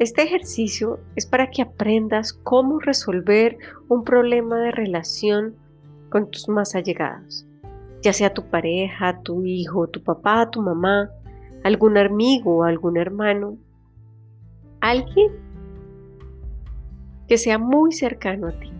[0.00, 5.56] Este ejercicio es para que aprendas cómo resolver un problema de relación
[6.08, 7.46] con tus más allegados,
[8.00, 11.10] ya sea tu pareja, tu hijo, tu papá, tu mamá,
[11.64, 13.58] algún amigo algún hermano,
[14.80, 15.32] alguien
[17.28, 18.72] que sea muy cercano a ti.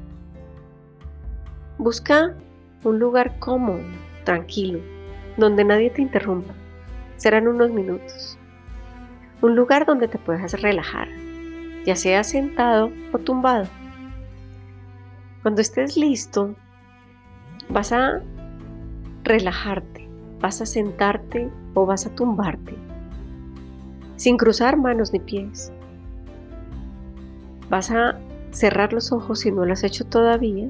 [1.76, 2.34] Busca
[2.82, 3.84] un lugar cómodo,
[4.24, 4.80] tranquilo,
[5.36, 6.54] donde nadie te interrumpa.
[7.18, 8.39] Serán unos minutos.
[9.42, 11.08] Un lugar donde te puedas relajar,
[11.86, 13.66] ya sea sentado o tumbado.
[15.42, 16.54] Cuando estés listo,
[17.70, 18.20] vas a
[19.24, 20.06] relajarte,
[20.40, 22.74] vas a sentarte o vas a tumbarte,
[24.16, 25.72] sin cruzar manos ni pies.
[27.70, 28.18] Vas a
[28.50, 30.68] cerrar los ojos si no lo has hecho todavía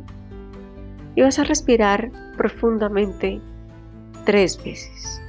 [1.17, 3.41] y vas a respirar profundamente
[4.25, 5.21] tres veces.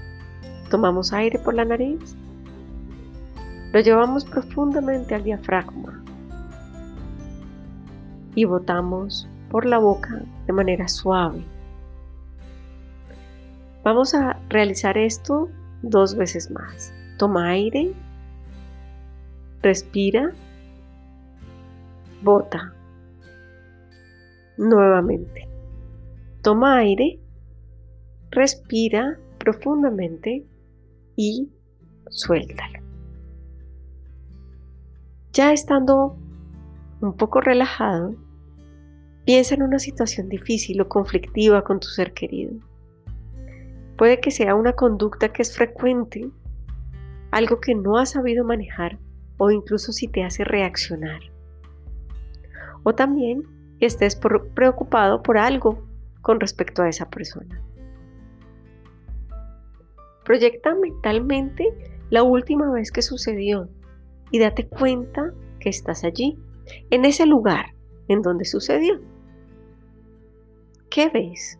[0.69, 2.15] Tomamos aire por la nariz,
[3.71, 6.03] lo llevamos profundamente al diafragma
[8.35, 11.43] y botamos por la boca de manera suave.
[13.83, 15.49] Vamos a realizar esto
[15.81, 16.93] dos veces más.
[17.17, 17.93] Toma aire,
[19.61, 20.31] respira,
[22.21, 22.73] bota.
[24.57, 25.47] Nuevamente.
[26.41, 27.19] Toma aire,
[28.31, 30.45] respira profundamente
[31.15, 31.49] y
[32.09, 32.80] suéltalo.
[35.33, 36.17] Ya estando
[36.99, 38.15] un poco relajado,
[39.23, 42.51] piensa en una situación difícil o conflictiva con tu ser querido.
[43.97, 46.29] Puede que sea una conducta que es frecuente,
[47.31, 48.99] algo que no has sabido manejar
[49.37, 51.21] o incluso si te hace reaccionar.
[52.83, 53.43] O también
[53.79, 55.81] estés preocupado por algo
[56.21, 57.61] con respecto a esa persona.
[60.25, 61.73] Proyecta mentalmente
[62.09, 63.69] la última vez que sucedió
[64.31, 66.37] y date cuenta que estás allí,
[66.89, 67.75] en ese lugar
[68.07, 68.99] en donde sucedió.
[70.89, 71.59] ¿Qué ves?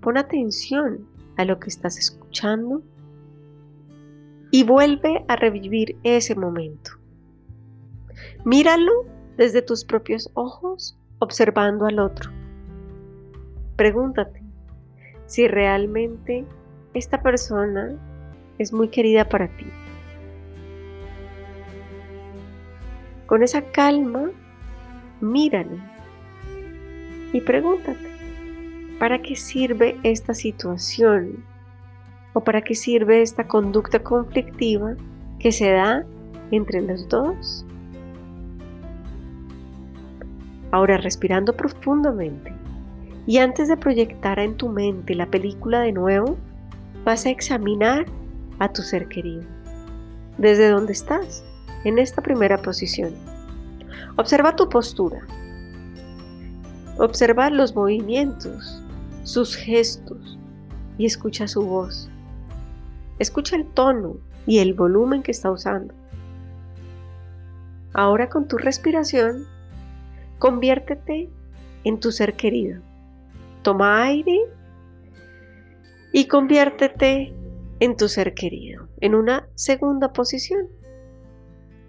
[0.00, 2.82] Pon atención a lo que estás escuchando
[4.50, 6.92] y vuelve a revivir ese momento.
[8.44, 8.92] Míralo
[9.36, 12.30] desde tus propios ojos, observando al otro.
[13.76, 14.42] Pregúntate
[15.26, 16.44] si realmente
[16.92, 17.96] esta persona
[18.58, 19.64] es muy querida para ti.
[23.32, 24.30] Con esa calma,
[25.22, 25.78] míralo
[27.32, 28.10] y pregúntate,
[28.98, 31.42] ¿Para qué sirve esta situación?
[32.34, 34.96] ¿O para qué sirve esta conducta conflictiva
[35.38, 36.04] que se da
[36.50, 37.64] entre los dos?
[40.70, 42.52] Ahora respirando profundamente
[43.26, 46.36] y antes de proyectar en tu mente la película de nuevo,
[47.02, 48.04] vas a examinar
[48.58, 49.44] a tu ser querido.
[50.36, 51.46] Desde donde estás,
[51.84, 53.14] en esta primera posición.
[54.16, 55.26] Observa tu postura.
[56.98, 58.82] Observa los movimientos
[59.24, 60.38] sus gestos
[60.98, 62.08] y escucha su voz.
[63.18, 64.16] Escucha el tono
[64.46, 65.94] y el volumen que está usando.
[67.94, 69.46] Ahora con tu respiración,
[70.38, 71.30] conviértete
[71.84, 72.80] en tu ser querido.
[73.62, 74.40] Toma aire
[76.12, 77.32] y conviértete
[77.80, 80.68] en tu ser querido, en una segunda posición.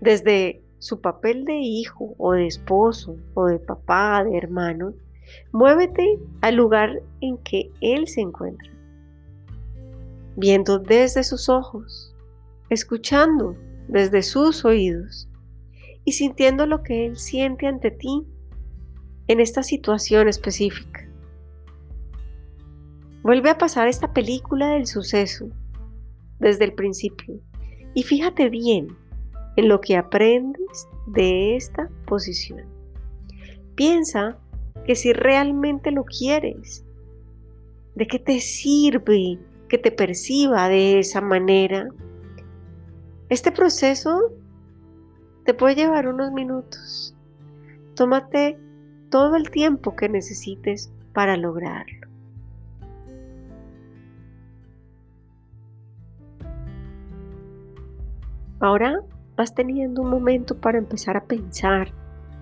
[0.04, 4.94] Desde su papel de hijo o de esposo o de papá, de hermano,
[5.54, 8.70] Muévete al lugar en que Él se encuentra,
[10.36, 12.14] viendo desde sus ojos,
[12.70, 13.56] escuchando
[13.88, 15.30] desde sus oídos
[16.04, 18.28] y sintiendo lo que Él siente ante ti
[19.28, 21.08] en esta situación específica.
[23.22, 25.48] Vuelve a pasar esta película del suceso
[26.40, 27.40] desde el principio
[27.94, 28.98] y fíjate bien
[29.56, 32.62] en lo que aprendes de esta posición.
[33.76, 34.38] Piensa
[34.86, 36.86] que si realmente lo quieres,
[37.96, 39.40] de qué te sirve
[39.74, 41.90] que te perciba de esa manera.
[43.30, 44.32] Este proceso
[45.46, 47.16] te puede llevar unos minutos.
[47.96, 48.60] Tómate
[49.10, 52.08] todo el tiempo que necesites para lograrlo.
[58.60, 59.00] Ahora
[59.36, 61.92] vas teniendo un momento para empezar a pensar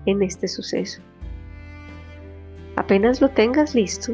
[0.06, 1.02] en este suceso.
[2.76, 4.12] Apenas lo tengas listo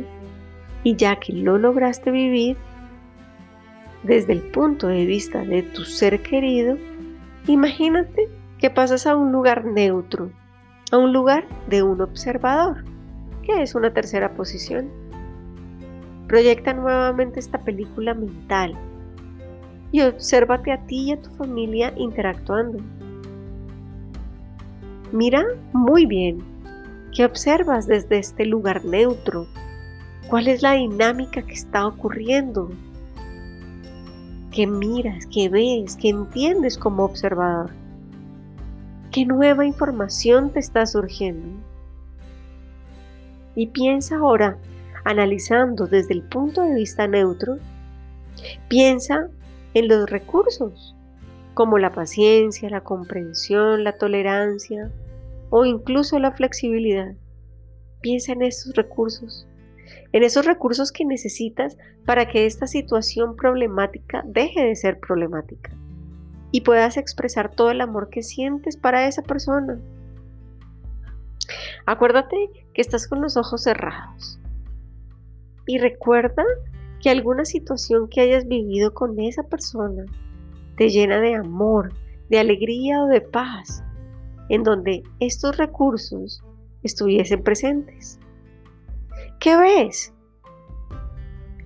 [0.84, 2.56] y ya que lo lograste vivir
[4.02, 6.76] desde el punto de vista de tu ser querido,
[7.46, 8.28] imagínate
[8.58, 10.31] que pasas a un lugar neutro,
[10.90, 12.84] a un lugar de un observador,
[13.42, 14.88] que es una tercera posición.
[16.28, 18.76] Proyecta nuevamente esta película mental
[19.90, 22.79] y obsérvate a ti y a tu familia interactuando.
[25.12, 26.43] Mira muy bien
[27.14, 29.46] qué observas desde este lugar neutro.
[30.29, 32.70] ¿Cuál es la dinámica que está ocurriendo?
[34.52, 37.70] ¿Qué miras, qué ves, qué entiendes como observador?
[39.11, 41.49] ¿Qué nueva información te está surgiendo?
[43.55, 44.58] Y piensa ahora,
[45.05, 47.56] analizando desde el punto de vista neutro,
[48.69, 49.31] piensa
[49.75, 50.94] en los recursos,
[51.55, 54.91] como la paciencia, la comprensión, la tolerancia
[55.50, 57.15] o incluso la flexibilidad.
[58.00, 59.47] Piensa en esos recursos,
[60.12, 61.76] en esos recursos que necesitas
[62.06, 65.70] para que esta situación problemática deje de ser problemática
[66.50, 69.79] y puedas expresar todo el amor que sientes para esa persona.
[71.87, 72.37] Acuérdate
[72.75, 74.38] que estás con los ojos cerrados
[75.67, 76.44] y recuerda
[77.00, 80.04] que alguna situación que hayas vivido con esa persona
[80.76, 81.92] te llena de amor,
[82.28, 83.82] de alegría o de paz,
[84.48, 86.42] en donde estos recursos
[86.82, 88.18] estuviesen presentes.
[89.40, 90.12] ¿Qué ves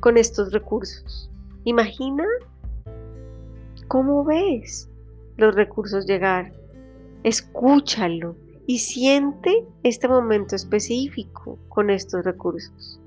[0.00, 1.30] con estos recursos?
[1.64, 2.24] Imagina
[3.88, 4.90] cómo ves
[5.36, 6.52] los recursos llegar.
[7.22, 8.36] Escúchalo
[8.66, 13.01] y siente este momento específico con estos recursos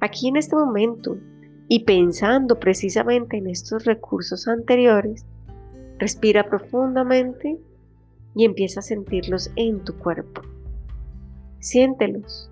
[0.00, 1.18] aquí en este momento
[1.68, 5.26] y pensando precisamente en estos recursos anteriores,
[5.98, 7.58] respira profundamente
[8.34, 10.42] y empieza a sentirlos en tu cuerpo.
[11.60, 12.50] Siéntelos.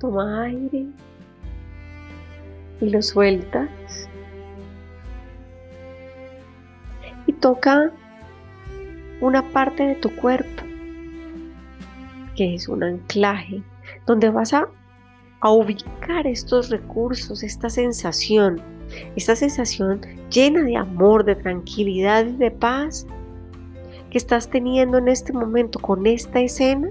[0.00, 0.86] Toma aire
[2.80, 3.68] y lo sueltas.
[7.26, 7.92] Y toca
[9.20, 10.64] una parte de tu cuerpo,
[12.34, 13.62] que es un anclaje,
[14.06, 14.68] donde vas a
[15.42, 18.62] a ubicar estos recursos, esta sensación,
[19.16, 20.00] esta sensación
[20.30, 23.06] llena de amor, de tranquilidad y de paz
[24.10, 26.90] que estás teniendo en este momento con esta escena,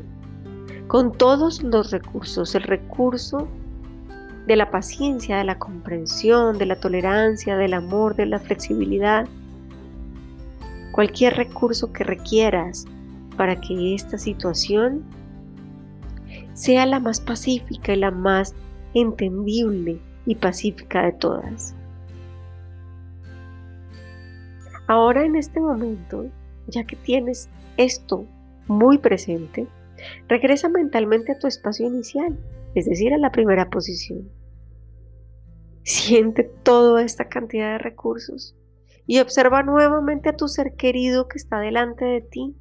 [0.88, 3.48] con todos los recursos, el recurso
[4.48, 9.30] de la paciencia, de la comprensión, de la tolerancia, del amor, de la flexibilidad,
[10.92, 12.86] cualquier recurso que requieras
[13.38, 15.04] para que esta situación
[16.62, 18.54] sea la más pacífica y la más
[18.94, 21.74] entendible y pacífica de todas.
[24.86, 26.28] Ahora en este momento,
[26.68, 28.28] ya que tienes esto
[28.68, 29.66] muy presente,
[30.28, 32.38] regresa mentalmente a tu espacio inicial,
[32.76, 34.30] es decir, a la primera posición.
[35.82, 38.56] Siente toda esta cantidad de recursos
[39.08, 42.56] y observa nuevamente a tu ser querido que está delante de ti,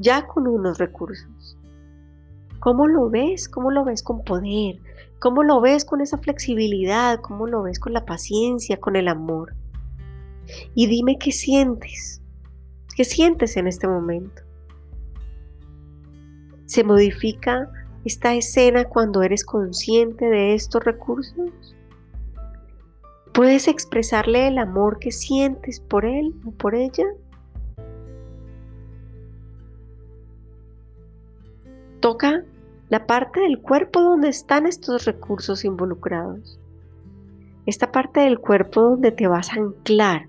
[0.00, 1.56] ya con unos recursos.
[2.62, 3.48] ¿Cómo lo ves?
[3.48, 4.78] ¿Cómo lo ves con poder?
[5.18, 7.18] ¿Cómo lo ves con esa flexibilidad?
[7.20, 9.56] ¿Cómo lo ves con la paciencia, con el amor?
[10.72, 12.22] Y dime qué sientes.
[12.94, 14.42] ¿Qué sientes en este momento?
[16.66, 17.68] ¿Se modifica
[18.04, 21.74] esta escena cuando eres consciente de estos recursos?
[23.34, 27.06] ¿Puedes expresarle el amor que sientes por él o por ella?
[31.98, 32.44] Toca
[32.92, 36.60] la parte del cuerpo donde están estos recursos involucrados.
[37.64, 40.28] Esta parte del cuerpo donde te vas a anclar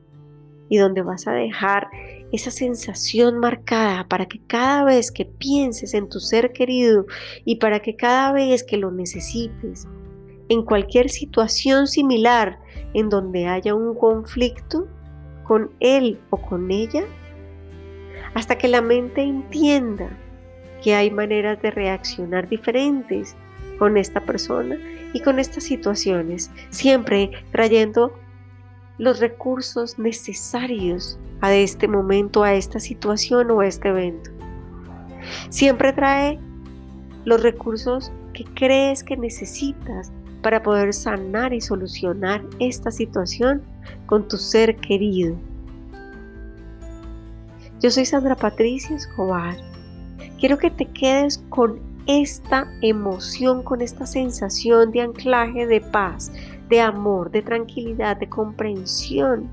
[0.70, 1.90] y donde vas a dejar
[2.32, 7.06] esa sensación marcada para que cada vez que pienses en tu ser querido
[7.44, 9.86] y para que cada vez que lo necesites,
[10.48, 12.62] en cualquier situación similar
[12.94, 14.88] en donde haya un conflicto
[15.44, 17.04] con él o con ella,
[18.36, 20.18] hasta que la mente entienda
[20.84, 23.36] que hay maneras de reaccionar diferentes
[23.80, 24.78] con esta persona
[25.14, 28.14] y con estas situaciones, siempre trayendo
[28.98, 34.30] los recursos necesarios a este momento, a esta situación o a este evento.
[35.50, 36.40] Siempre trae
[37.26, 40.12] los recursos que crees que necesitas
[40.42, 43.62] para poder sanar y solucionar esta situación
[44.06, 45.38] con tu ser querido.
[47.80, 49.73] Yo soy Sandra Patricia Escobar
[50.44, 56.34] Quiero que te quedes con esta emoción, con esta sensación de anclaje, de paz,
[56.68, 59.50] de amor, de tranquilidad, de comprensión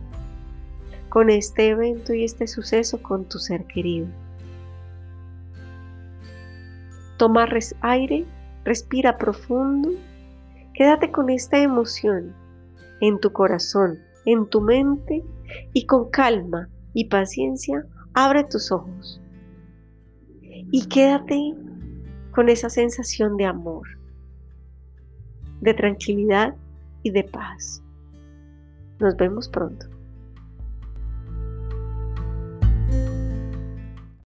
[1.09, 4.09] con este evento y este suceso con tu ser querido.
[7.19, 7.49] Toma
[7.83, 8.27] aire,
[8.65, 9.91] respira profundo,
[10.75, 12.35] quédate con esta emoción
[13.01, 15.23] en tu corazón, en tu mente
[15.73, 19.21] y con calma y paciencia abre tus ojos
[20.71, 21.55] y quédate
[22.33, 23.87] con esa sensación de amor,
[25.61, 26.55] de tranquilidad
[27.03, 27.83] y de paz.
[28.99, 29.87] Nos vemos pronto.